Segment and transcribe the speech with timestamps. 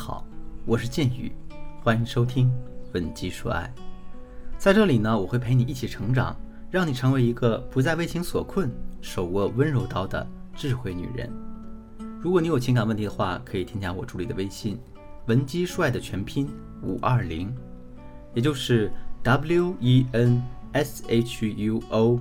[0.00, 0.24] 好，
[0.64, 1.30] 我是剑宇，
[1.82, 2.48] 欢迎收听
[2.94, 3.70] 《文姬说爱》。
[4.56, 6.34] 在这里呢，我会陪你一起成长，
[6.70, 8.72] 让你成为一个不再为情所困、
[9.02, 10.26] 手握温柔刀的
[10.56, 11.30] 智慧女人。
[12.18, 14.80] 如果你有情感问题的话，可以添加我助理的微信
[15.28, 16.48] “文姬说爱”的全拼
[16.82, 17.54] 五二零，
[18.32, 18.90] 也就是
[19.22, 20.42] W E N
[20.72, 22.18] S H U O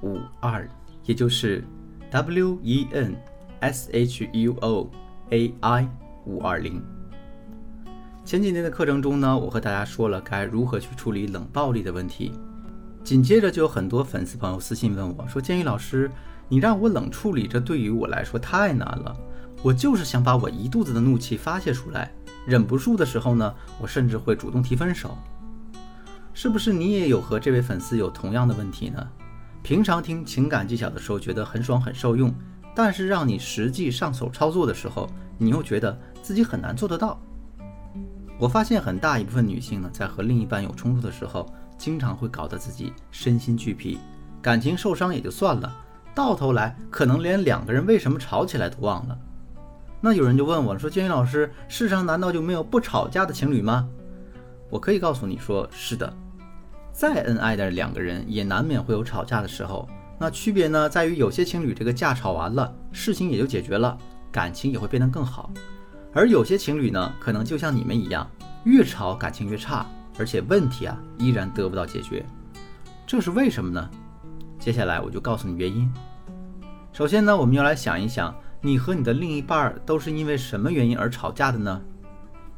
[0.00, 0.66] 五二，
[1.04, 1.62] 也就是
[2.10, 3.14] W E N
[3.60, 4.90] S H U O
[5.28, 5.88] A I
[6.24, 6.82] 五二零。
[8.28, 12.30] 前几天的课程中呢，我和大家说了该如何去处理冷暴力的问题。
[13.02, 16.10] 紧接着就有很多粉丝朋友私信问我说：“建议老师，
[16.46, 19.16] 你让我冷处理，这对于我来说太难了。
[19.62, 22.12] 我就是想把我一肚子的怒气发泄出来，
[22.46, 25.16] 忍不住的时候呢，我甚至会主动提分手。
[26.34, 29.08] 是不是你也有和这位粉丝有同样的问题呢？
[29.62, 32.30] 平常听情感技巧的时候觉得很爽很受用，
[32.74, 37.18] 但是让你实际上手操作的时候，你又觉得自己很难做得到。”
[38.38, 43.98] 我发现很大一部分女性呢，在和另一半有冲突的时候，经常会搞得自己身心俱疲，
[44.40, 45.74] 感情受伤也就算了，
[46.14, 49.18] 到头来可能连两个人为什么吵起来都忘了。
[50.00, 53.88] 那有人就问我了，说建宇老师，世上难道就没有不吵架的情侣吗？
[54.70, 56.14] 我可以告诉你说，是的，
[56.92, 59.88] 再恩爱的两个人也难免会有吵架的时候。
[60.20, 63.98] 那区别呢，在于有些情侣这个架吵完了，事情也就解决了，
[64.30, 65.50] 感情也会变得更好。
[66.12, 68.28] 而有些情侣呢，可能就像你们一样，
[68.64, 69.86] 越吵感情越差，
[70.18, 72.24] 而且问题啊依然得不到解决，
[73.06, 73.88] 这是为什么呢？
[74.58, 75.90] 接下来我就告诉你原因。
[76.92, 81.80] 首先呢，我们要来想一想，你和你的另一半都是因为什么原因而吵架的呢？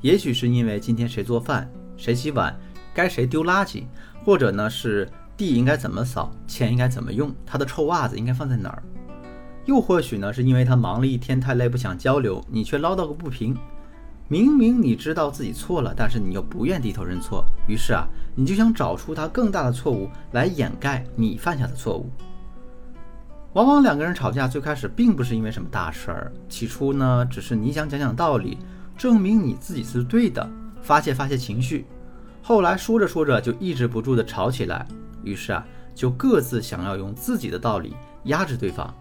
[0.00, 2.56] 也许是因为今天谁做饭、谁洗碗、
[2.94, 3.84] 该谁丢垃圾，
[4.24, 8.82] 或者呢是地应该怎么扫、钱应该怎么用、他的臭袜子应该放在哪儿。
[9.68, 13.54] 又或许呢，是因为他忙了一天太累不想交流，你却唠叨个不停。
[14.26, 22.10] 明明你知道自己错了，但是你又不愿低头认错，于是啊，你就想找出他更大的错误来掩盖你犯下的错误。
[23.52, 28.56] 往往两个人吵架最开始并不是因为什么大事儿，起初呢，只是你想讲讲道理，
[28.96, 30.48] 证明你自己是对的，
[30.80, 31.84] 发泄发泄情绪。
[32.42, 34.88] 后来说着说着就抑制不住的吵起来，
[35.22, 35.62] 于是啊，
[35.94, 37.94] 就各自想要用自己的道理
[38.24, 38.94] 压制对方。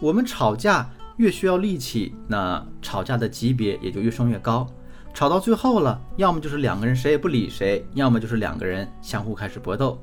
[0.00, 4.66] 我们吵架越需要力气，那吵架的级别也就越升越高。
[5.12, 10.00] 吵到最后了，要么就是两个人谁也不理谁，要么就是两个人相互开始搏斗。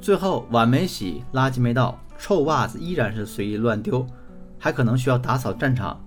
[0.00, 4.06] 最后碗没洗，垃圾没倒，臭袜子依然是随意乱丢，
[4.56, 6.00] 还可能需要打扫战场，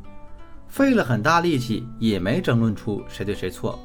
[0.67, 3.77] 费了很大力气也没争论出谁对谁错。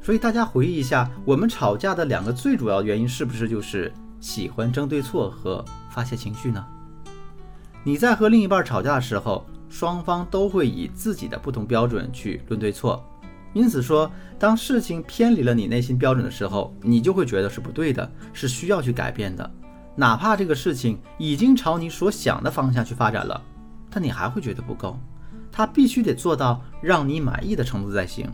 [0.00, 6.64] 所以大家回忆一下，我们吵架的两个最主要原因是不是就是喜欢争对错和发泄情绪呢？
[7.88, 13.02] 你在和另一半吵架的时候，双方都会以自己的不同标准去论对错，
[13.54, 19.50] 因此说，当事情偏离了你内心标准的时候，你就会觉得是不对的，是需要去改变的。
[19.96, 23.40] 哪怕这个事情已经朝你所想的方向去发展了，
[23.88, 24.98] 但你还会觉得不够，
[25.50, 28.30] 他必须得做到让你满意的程度才行。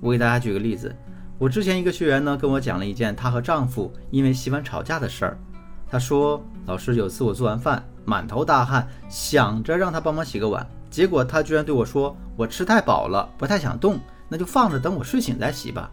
[0.00, 0.96] 我给大家举个例子，
[1.36, 5.38] 我之前一个学员呢跟我讲了一件她和丈夫因为洗碗吵架的事儿，
[5.86, 7.86] 她说，老师有次我做完饭。
[8.08, 15.90] 满头大汗，想着让他帮忙洗个碗，结果他居然对我说：“我吃太饱了，不太想动，那就放着，等我睡醒再洗吧。”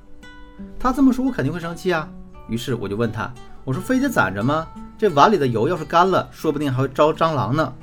[0.80, 2.08] 他这么说，我肯定会生气啊。
[2.48, 3.30] 于是我就问他
[3.66, 4.66] ：“我说非得攒着吗？
[4.98, 7.74] 这碗里的油要是干了，说不定还会招蟑螂呢。”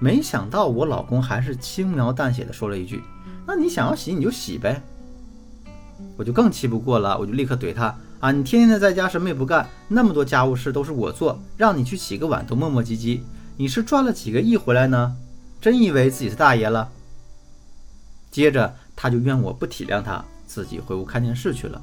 [0.00, 3.04] 没想到我老公还是轻描淡写的说了一句
[3.46, 4.82] ：“那你想要洗你就洗呗。”
[6.18, 7.94] 我就更气不过了，我就立刻怼他。
[8.22, 8.30] 啊！
[8.30, 13.20] 你天天的在家什么也不干，那么多家务事都是我做，让你去洗个碗都磨磨唧唧。
[13.56, 15.16] 你是赚了几个亿回来呢？
[15.60, 16.88] 真以为自己是大爷了？
[18.30, 21.82] 接着他就怨我不体谅他，自己回屋看电视去了。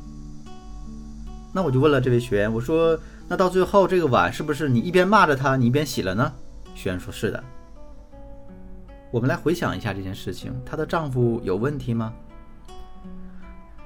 [1.52, 2.98] 那我就问了这位学员，我说：
[3.28, 6.32] 那到最后这个碗是不是你一边骂着他，你一边洗了呢？
[6.74, 7.44] 学员说是的。
[9.12, 12.14] 我们来回想一下这件事情，她的丈夫有问题吗？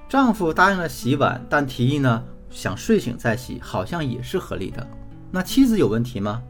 [0.08, 2.24] 丈夫答应了洗碗，但提议呢？
[2.54, 4.88] 想睡醒再洗，好像也是合理的。
[5.32, 6.42] 那妻子有问题吗？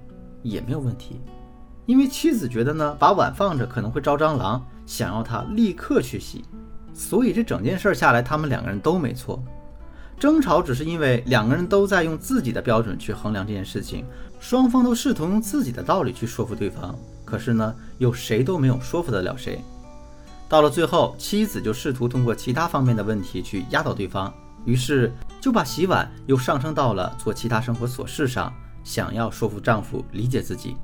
[0.43, 1.21] 也没有问题，
[1.85, 6.43] 因为妻子觉得呢，把碗放着可能会招蟑螂，想要他立刻去洗。
[6.93, 9.41] 所以这整件事下来，他们两个人都没错。
[10.19, 14.05] 争吵只是因为两个人都在用自己的标准去衡量这件事情，
[14.39, 16.93] 双方都试图用自己的道理去说服对方。
[17.23, 19.59] 可是呢，又谁都没有说服得了谁。
[20.47, 24.31] 到了最后，妻子就试图通过其他方面的问题去压倒对方。
[24.65, 25.11] 于是
[25.43, 30.77] 就把洗碗又上升到了做其他生活琐事上，想要说服丈夫理解自己。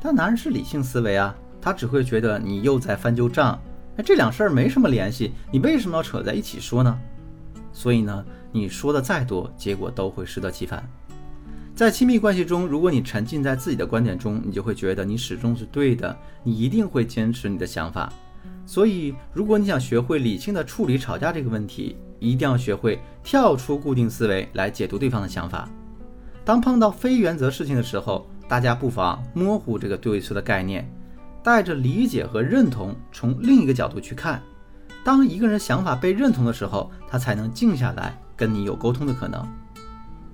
[0.00, 3.60] 但男人是理性思维啊，他只会觉得你又在翻旧账，
[3.94, 6.98] 那这两事儿没什么联系，你为什么要扯在一起说呢？
[7.70, 10.82] 所以呢，你说的再多，结果都会适得其反。
[11.76, 18.10] 在亲密关系中，如果你沉浸在自己的观点中，你就会觉得你始终是对的，你一定会坚持你的想法。
[18.68, 25.66] 所以，如果你想学会理性的处理吵架这个问题，一定要学会跳出固定思维来解读对方的想法。
[26.44, 30.86] 当碰到非原则事情的时候，大家不妨模糊这个对错的概念，
[31.42, 34.42] 带着理解和认同，从另一个角度去看。
[35.02, 39.42] 当一个人想法被认同的时候，他才能静下来跟你有沟通的可能。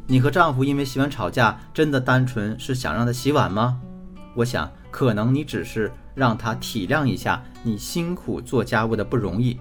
[0.08, 3.80] 你和丈夫因为洗碗吵架，真的单纯是想让他洗碗吗？
[4.34, 9.58] 我想，可能你只是让他体谅一下你辛苦做家务的不容易。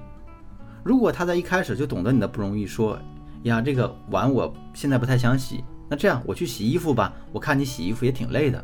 [0.83, 2.99] 如果他在一开始就懂得你的不容易，说
[3.41, 7.11] 呀，这个碗我现在不太想洗，那这样我去洗衣服吧。
[7.31, 8.63] 我看你洗衣服也挺累的，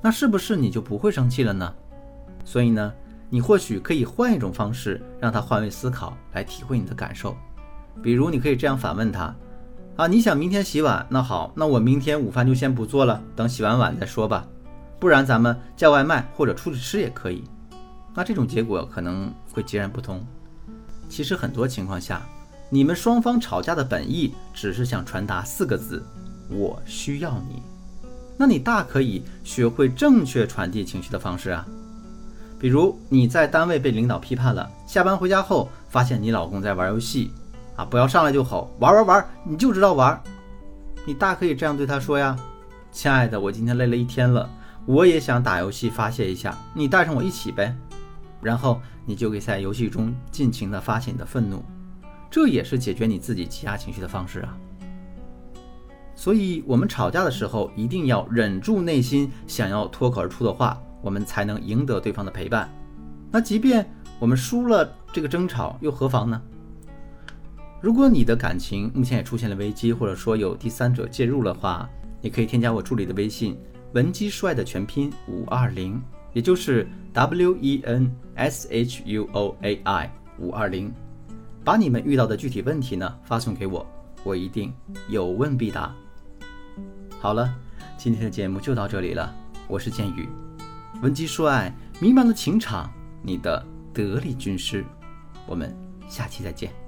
[0.00, 1.70] 那是不是你就不会生气了呢？
[2.46, 2.90] 所以呢，
[3.28, 7.36] 你或许可以换一种方式，让他换位思考，来体会你的感受。
[8.02, 9.36] 比如，你可以这样反问他。
[9.96, 11.06] 啊，你想明天洗碗？
[11.10, 14.48] 那好，那我明天午饭就先不做了，等洗完碗再说吧。
[15.04, 17.44] 不然咱们叫外卖或者出去吃也可以。
[18.14, 20.24] 那这种结果可能会截然不同。
[21.10, 22.22] 其实很多情况下，
[22.70, 26.02] 你们双方吵架的本意只是想传达四个字：
[26.48, 27.60] 我需要你。
[28.38, 31.66] 那你大可以学会正确传递情绪的方式啊。
[32.58, 37.30] 比如你在单位被领导批判了，下班回家后发现你老公在玩游戏。
[37.76, 37.84] 啊！
[37.84, 40.18] 不要上来就吼，玩玩玩，你就知道玩。
[41.04, 42.34] 你大可以这样对他说呀
[42.90, 44.48] ：“亲爱的，我今天累了一天了，
[44.86, 47.74] 我也想打游戏发泄一下，你带上我一起呗。”
[48.42, 51.64] 然后你就可以在游戏中尽情的发泄你的愤怒，
[52.30, 54.56] 这也是解决你自己积压情绪的方式啊。
[56.14, 62.70] 所以，我们吵架的时候一定要忍住内心想要脱口而出的话，我们才能赢得对方的陪伴。
[63.30, 63.84] 那即便
[64.18, 66.40] 我们输了这个争吵，又何妨呢？
[67.80, 71.88] 如果你的感情目前也出现了危机，或者说有第三者介入的话，
[72.20, 73.58] 你可以添加我助理的微信
[73.94, 76.02] “文姬说爱”的全拼五二零，
[76.32, 80.92] 也就是 W E N S H U O A I 五二零，
[81.62, 83.86] 把你们遇到的具体问题呢发送给我，
[84.24, 84.74] 我一定
[85.08, 85.94] 有问必答。
[87.20, 87.54] 好了，
[87.96, 89.32] 今天的节目就到这里了，
[89.68, 90.28] 我是剑宇，
[91.00, 92.92] 文姬说爱，迷茫的情场，
[93.22, 94.84] 你的得力军师，
[95.46, 95.72] 我们
[96.08, 96.83] 下期再见。